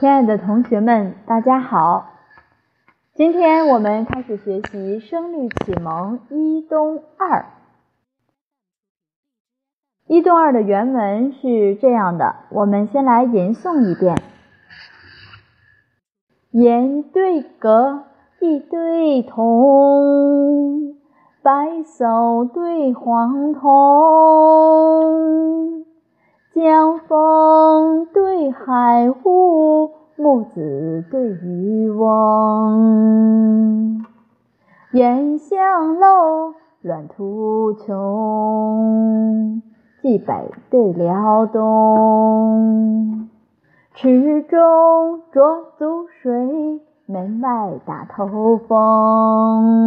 [0.00, 2.10] 亲爱的同学们，大家好！
[3.16, 7.40] 今天我们开始学习《声律启蒙一东二》。
[10.06, 14.14] 一东二的原文是这样的，我们先来吟诵一遍：
[16.52, 18.04] 言对格，
[18.38, 20.94] 意对同，
[21.42, 21.50] 白
[21.82, 24.78] 叟对黄童。
[26.60, 33.24] 江风对海雾，木子对渔翁。
[34.90, 39.62] 烟香楼，乱途穷。
[40.02, 43.28] 冀北对辽东。
[43.94, 49.86] 池中濯足水，门外打头风。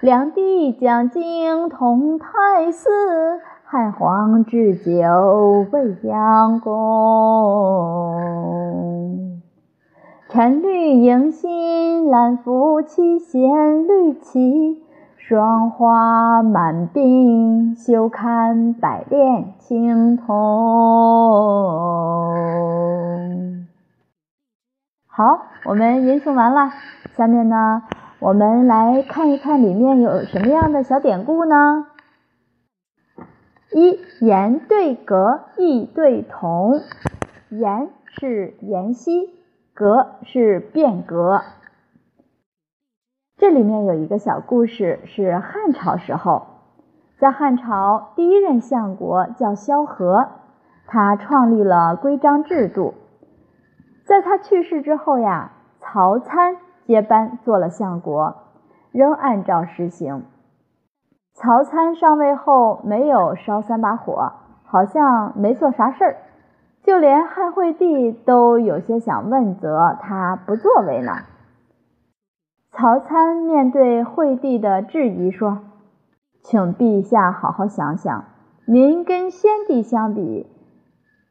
[0.00, 3.40] 两地将经同泰寺。
[3.76, 6.72] 汉皇置酒未央宫，
[10.30, 14.82] 陈绿迎新兰夫妻，衔绿旗，
[15.18, 20.24] 霜花满鬓，休看百炼青铜。
[25.06, 26.70] 好，我们吟诵完了，
[27.14, 27.82] 下面呢，
[28.20, 31.88] 我们来看一看里面有什么样的小典故呢？
[33.78, 36.80] 一言对格，意对同。
[37.50, 39.28] 言是言希，
[39.74, 41.42] 格是变革。
[43.36, 46.46] 这里面有一个小故事，是汉朝时候，
[47.18, 50.26] 在汉朝第一任相国叫萧何，
[50.86, 52.94] 他创立了规章制度。
[54.06, 58.36] 在他去世之后呀，曹参接班做了相国，
[58.90, 60.24] 仍按照实行。
[61.38, 64.32] 曹参上位后没有烧三把火，
[64.64, 66.16] 好像没做啥事儿，
[66.82, 71.12] 就连汉惠帝都有些想问责他不作为呢。
[72.72, 75.58] 曹参面对惠帝的质疑说
[76.42, 78.24] ：“请陛下好好想想，
[78.64, 80.46] 您跟先帝相比，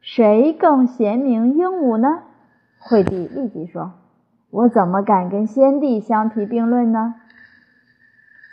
[0.00, 2.22] 谁更贤明英武呢？”
[2.82, 3.92] 惠帝立即说
[4.50, 7.14] ：“我怎么敢跟先帝相提并论呢？”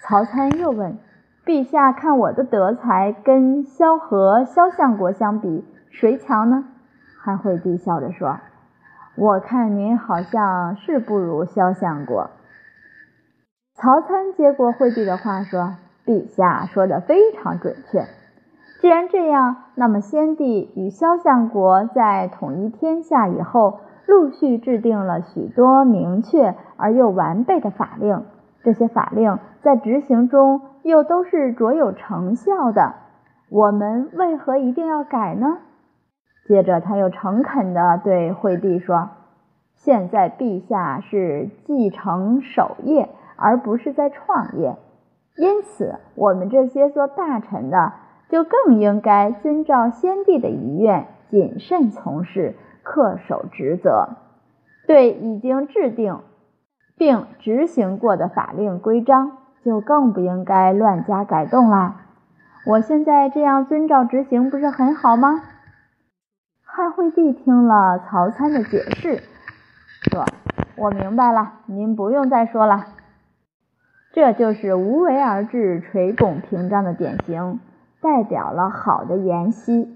[0.05, 0.95] 曹参又问。
[1.49, 6.65] 陛下看我的德才跟萧何、萧相国相比，谁强呢？
[7.19, 8.37] 汉惠帝笑着说
[9.17, 12.29] ：“我看您好像是不如萧相国。”
[13.73, 15.73] 曹参接过惠帝的话说
[16.05, 18.03] ：“陛下说的非常准确。
[18.79, 28.23] 既然这样，那么先帝与萧相国在统一天下以后，陆续制定了许多明确而又完备的法令。
[28.61, 32.95] 这些法令在执行中。”又都是卓有成效的，
[33.49, 35.57] 我们为何一定要改呢？
[36.47, 39.09] 接着他又诚恳地对惠帝说
[39.75, 44.75] ：“现在陛下是继承守业，而不是在创业，
[45.37, 47.93] 因此我们这些做大臣的
[48.29, 54.09] 就更应该遵照先帝的遗愿，谨慎从事，恪守职责，
[54.87, 56.19] 对已经制定
[56.97, 62.05] 并执行过的法令规章。”就更不应该乱加改动啦！
[62.65, 65.41] 我现在这样遵照执行，不是很好吗？
[66.63, 69.23] 汉惠帝听了曹参的解释，
[70.11, 70.25] 说
[70.77, 72.87] ：“我明白了，您不用再说了。”
[74.13, 77.59] 这就是无为而治、垂拱平章的典型，
[78.01, 79.95] 代表了好的言希。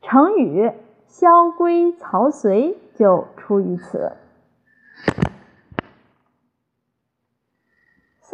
[0.00, 0.72] 成语
[1.06, 4.12] “萧规曹随”就出于此。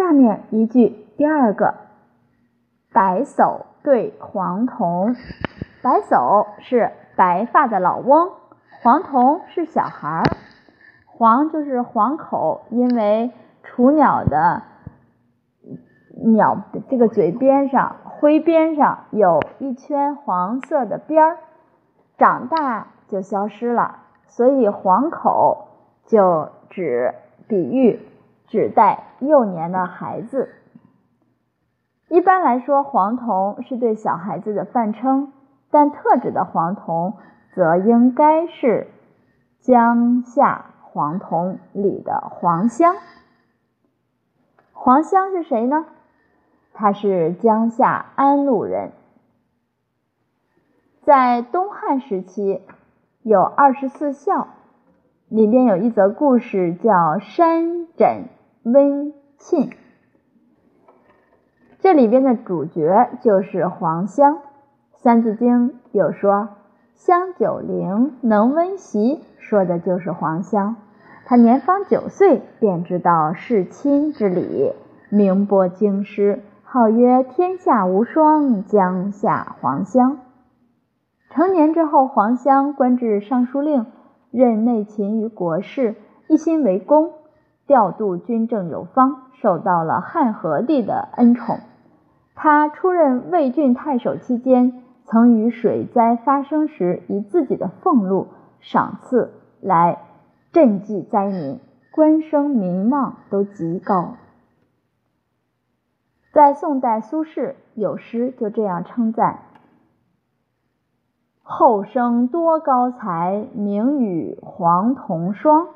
[0.09, 1.75] 下面一句，第二个，
[2.95, 5.15] 白叟对黄童。
[5.83, 8.31] 白叟是白发的老翁，
[8.81, 10.23] 黄童是小孩儿。
[11.05, 13.33] 黄就是黄口，因为
[13.63, 14.63] 雏鸟的
[16.25, 21.37] 鸟这个嘴边上灰边上有一圈黄色的边儿，
[22.17, 25.69] 长大就消失了，所以黄口
[26.07, 27.13] 就指
[27.47, 28.08] 比喻。
[28.49, 30.55] 指代幼年的孩子。
[32.09, 35.33] 一般来说，黄童是对小孩子的泛称，
[35.71, 37.19] 但特指的黄童
[37.55, 38.89] 则应该是
[39.61, 42.97] 江夏黄童里的黄香。
[44.73, 45.85] 黄香是谁呢？
[46.73, 48.93] 他是江夏安陆人，
[51.03, 52.63] 在东汉时期
[53.23, 54.49] 有二十四孝，
[55.29, 58.29] 里面有一则故事叫山枕。
[58.65, 59.71] 温沁，
[61.79, 64.35] 这里边的主角就是黄香。
[64.97, 66.49] 《三字经》有说
[66.95, 70.77] ：“香九龄，能温席，说的就是黄香。
[71.25, 74.73] 他年方九岁，便知道事亲之礼，
[75.09, 80.19] 名播京师，号曰天下无双，江夏黄香。
[81.31, 83.87] 成年之后，黄香官至尚书令，
[84.33, 85.95] 任内勤于国事，
[86.27, 87.13] 一心为公，
[87.69, 91.61] 调度军政有方，受到了汉和帝的恩宠。
[92.35, 98.29] 他出任魏郡太守期间，曾于水灾发生时，以自己的俸禄
[98.59, 99.31] 赏赐
[99.61, 99.99] 来。
[100.51, 101.61] 赈济灾民，
[101.93, 104.15] 官声名望都极高。
[106.33, 109.41] 在宋代，苏轼有诗就这样称赞
[111.43, 115.69] ：“后生多高才，名与黄同双。”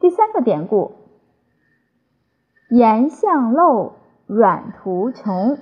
[0.00, 0.92] 第三个典故
[2.70, 3.92] ：“颜相陋，
[4.26, 5.58] 阮途穷。”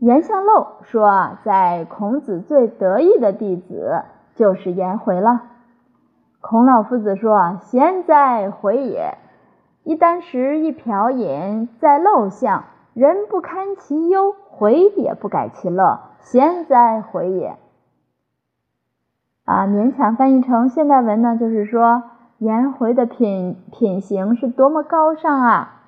[0.00, 4.04] 颜相陋说，在孔子最得意的弟子。
[4.38, 5.42] 就是颜回了。
[6.40, 9.18] 孔老夫子说：“贤哉，回也！
[9.82, 16.02] 一箪食，一瓢饮，在陋巷，人不堪其忧，回也不改其乐。
[16.20, 17.56] 贤哉，回也！”
[19.44, 22.04] 啊，勉强翻译成现代文呢，就是说
[22.38, 25.82] 颜回的品品行是多么高尚啊！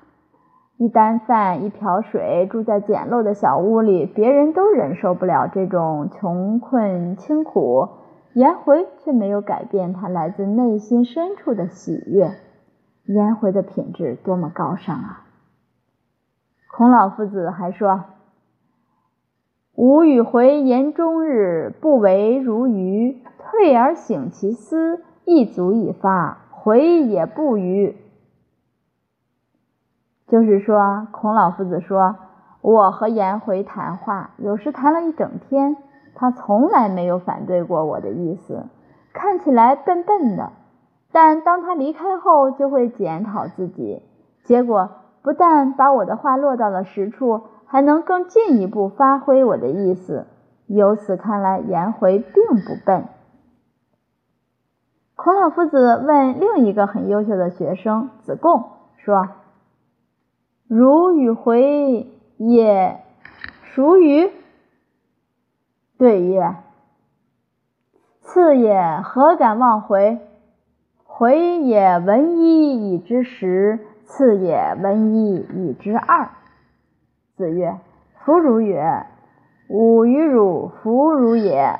[0.75, 7.87] 一箪饭，一瓢水，住在简陋的小屋里，别人都忍受不了这种穷困清苦。
[8.33, 12.31] 颜回却没有改变他来自内心深处的喜悦。
[13.05, 15.25] 颜回的品质多么高尚啊！
[16.75, 18.03] 孔老夫子还说
[19.75, 23.21] ：“吾与回言终日，不为如鱼。
[23.37, 26.39] 退而省其思，一足以发。
[26.51, 27.95] 回也不愚。”
[30.27, 32.17] 就是说，孔老夫子说
[32.61, 35.77] ：“我和颜回谈话，有时谈了一整天。”
[36.13, 38.65] 他从来没有反对过我的意思，
[39.13, 40.51] 看起来笨笨的，
[41.11, 44.03] 但当他离开后，就会检讨自己，
[44.43, 44.89] 结果
[45.23, 50.27] 不但把我的话落到了实处，还能更进一步发挥我的意思。
[50.67, 53.05] 由此看来，颜回并不笨。
[55.23, 59.29] 孔老夫子问另一个很优秀的学生子贡说
[60.67, 62.07] ：“如与回
[62.37, 63.03] 也
[63.61, 64.31] 孰与？”
[65.99, 66.55] 对曰
[68.21, 70.17] ：“次也何敢忘回？
[71.05, 76.31] 回也闻一以知十，次也闻一以知二。”
[77.37, 77.77] 子曰
[78.25, 79.05] ：“弗如也。
[79.69, 81.79] 吾与汝弗如也。”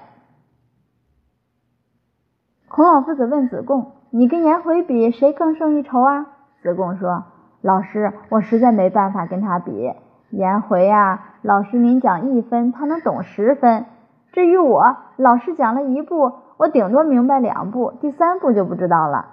[2.74, 6.28] 孔老夫子问子贡：“你跟颜回比，谁更胜一筹啊？”
[6.64, 7.26] 子贡说
[7.60, 9.92] ：“老师，我实在没办法跟他比。
[10.30, 13.88] 颜回啊，老师您讲一分，他能懂十分。”
[14.32, 19.26] 至于我，老师讲了一步，我顶多明白两步，第三步就不知道了。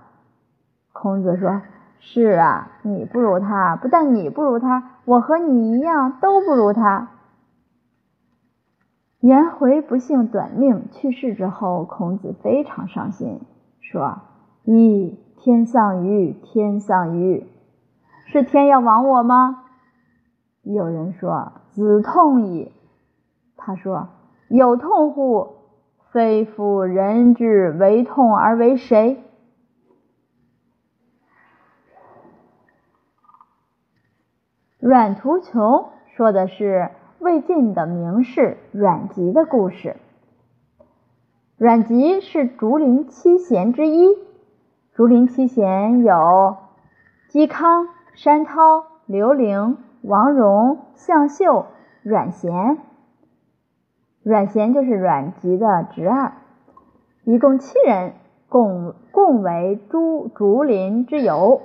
[0.93, 1.63] 孔子说
[2.01, 7.07] ：“是啊，你不如他，不但你不如他，我和你一样都不如他。”
[9.21, 13.41] 颜回不幸短命去世之后，孔子非常伤心，
[13.81, 14.21] 说
[14.65, 17.47] ：“咦，天丧于天丧于，
[18.27, 19.65] 是天要亡我吗？”
[20.63, 22.73] 有人说：“子痛矣。”
[23.57, 24.09] 他说。
[24.51, 25.57] 有痛乎？
[26.11, 29.23] 非夫人之为痛而为谁？
[34.79, 39.97] 阮途穷说的是魏晋的名士阮籍的故事。
[41.57, 44.17] 阮籍是竹林七贤之一。
[44.95, 46.57] 竹林七贤有
[47.31, 51.67] 嵇康、山涛、刘伶、王戎、向秀、
[52.03, 52.79] 阮咸。
[54.23, 56.33] 阮咸就是阮籍的侄儿，
[57.25, 58.13] 一共七人，
[58.49, 61.63] 共共为竹竹林之友。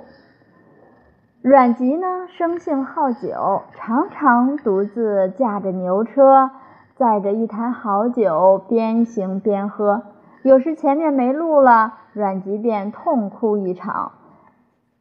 [1.44, 6.50] 阮籍呢，生性好酒，常常独自驾着牛车，
[6.96, 10.04] 载着一坛好酒，边行边喝。
[10.42, 14.12] 有时前面没路了，阮籍便痛哭一场，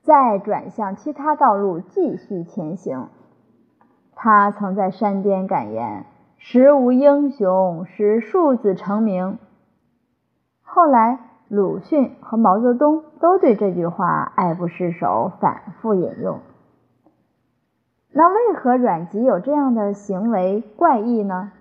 [0.02, 3.08] 再转向其他道路继续前行。
[4.14, 6.06] 他曾在山巅感言。
[6.40, 9.38] 时无英雄，使庶子成名。
[10.62, 16.42] 后来，鲁迅和毛泽东都对这句话爱不释手，反复引用。
[18.12, 21.54] 那为何阮籍有这样的行为怪异呢？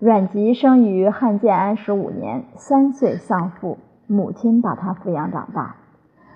[0.00, 5.76] 阮籍生于汉建安十五年，三岁丧父，母亲把他抚养长大。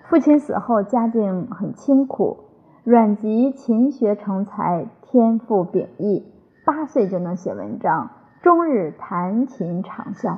[0.04, 2.44] 父亲死后，家境很清苦。
[2.84, 6.24] 阮籍勤学成才，天赋秉异。
[6.64, 10.36] 八岁就能写文章，终日弹琴长啸。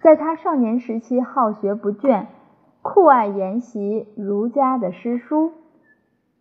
[0.00, 2.26] 在他少年时期，好学不倦，
[2.80, 5.52] 酷爱研习儒家的诗书，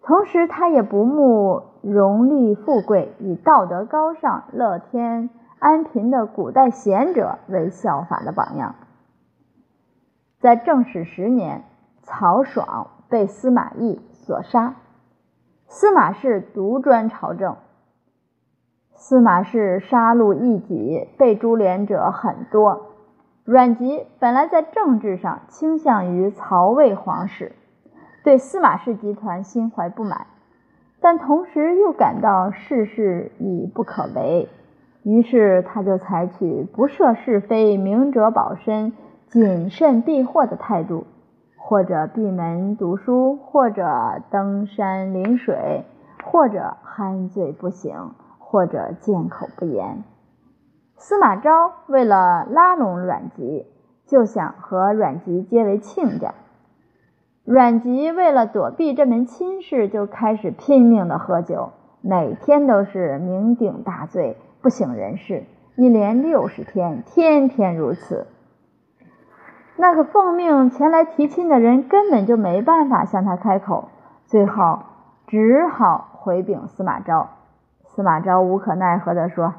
[0.01, 8.75] 同时他也不慕荣利富贵，以道德高尚、乐天安贫的古代贤者为效法的榜样。
[10.39, 11.65] 在正始十年，
[12.01, 14.75] 曹爽被司马懿所杀，
[15.67, 17.57] 司马氏独专朝政。
[18.95, 22.88] 司马氏杀戮异己，被株连者很多。
[23.51, 27.53] 阮籍本来在政治上倾向于曹魏皇室，
[28.23, 30.27] 对司马氏集团心怀不满，
[31.01, 34.47] 但同时又感到世事已不可为，
[35.01, 38.93] 于是他就采取不涉是非、明哲保身、
[39.29, 41.07] 谨慎避祸的态度，
[41.57, 45.85] 或者闭门读书，或者登山临水，
[46.23, 50.03] 或者酣醉不醒，或者缄口不言。
[51.01, 53.65] 司马昭为了拉拢阮籍，
[54.05, 56.33] 就想和阮籍结为亲家。
[57.45, 65.45] 阮籍为了躲避这门亲事，就开始拼命的喝酒，每天都是酩酊大醉，不省人事，
[65.77, 68.27] 一连六十天，天天如此。
[69.77, 73.87] 那个奉命前来提亲的人根本就没办法向他开口，
[74.25, 74.79] 最后
[75.27, 77.29] 只好回禀司马昭。
[77.85, 79.53] 司马昭无可奈何地说。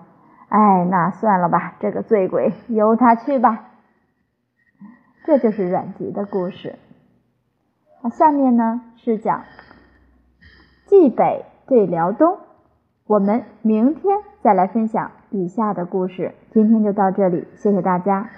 [0.51, 3.69] 哎，那算了吧，这个醉鬼由他去吧。
[5.25, 6.77] 这就是阮籍的故事。
[8.03, 9.45] 那下面呢是讲
[10.89, 12.39] 冀北对辽东。
[13.07, 16.35] 我们明天再来分享以下的故事。
[16.53, 18.29] 今天就到这里，谢谢大家。